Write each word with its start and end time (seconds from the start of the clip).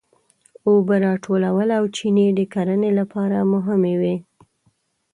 اوبه 0.67 0.95
راټولول 1.05 1.69
او 1.77 1.83
چینې 1.95 2.27
د 2.37 2.39
کرنې 2.53 2.91
لپاره 2.99 3.37
مهمې 3.53 3.95
وې. 4.01 4.15